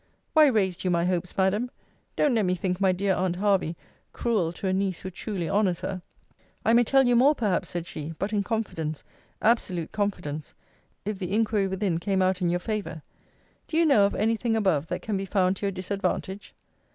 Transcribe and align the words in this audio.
Why 0.33 0.47
raised 0.47 0.83
you 0.83 0.89
my 0.89 1.05
hopes, 1.05 1.37
Madam? 1.37 1.69
Don't 2.15 2.33
let 2.33 2.43
me 2.45 2.55
think 2.55 2.81
my 2.81 2.91
dear 2.91 3.13
aunt 3.13 3.35
Hervey 3.35 3.75
cruel 4.13 4.51
to 4.53 4.65
a 4.65 4.73
niece 4.73 5.01
who 5.01 5.11
truly 5.11 5.47
honours 5.47 5.81
her. 5.81 6.01
I 6.65 6.73
may 6.73 6.83
tell 6.83 7.05
you 7.05 7.15
more 7.15 7.35
perhaps, 7.35 7.69
said 7.69 7.85
she 7.85 8.15
(but 8.17 8.33
in 8.33 8.41
confidence, 8.41 9.03
absolute 9.43 9.91
confidence) 9.91 10.55
if 11.05 11.19
the 11.19 11.31
inquiry 11.31 11.67
within 11.67 11.99
came 11.99 12.23
out 12.23 12.41
in 12.41 12.49
your 12.49 12.59
favour. 12.59 13.03
Do 13.67 13.77
you 13.77 13.85
know 13.85 14.07
of 14.07 14.15
any 14.15 14.35
thin 14.35 14.55
above 14.55 14.87
that 14.87 15.03
can 15.03 15.17
be 15.17 15.25
found 15.27 15.57
to 15.57 15.67
your 15.67 15.71
disadvantage? 15.71 16.55